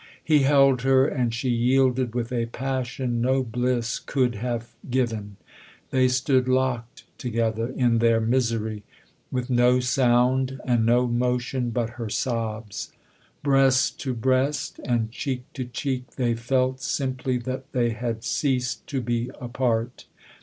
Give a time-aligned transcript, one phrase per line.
[0.23, 5.37] He held her and she yielded with a passion no bliss could have given;
[5.91, 8.81] they stood locked together in their misery
[9.31, 12.91] with no sound and no motion but her sobs.
[13.43, 19.01] Breast to breast and cheek to cheek, they felt simply that they had ceased to
[19.01, 20.07] be apart.